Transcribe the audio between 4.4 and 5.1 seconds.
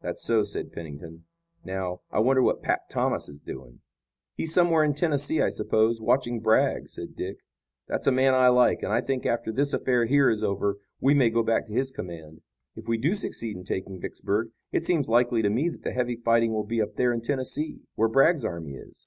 somewhere in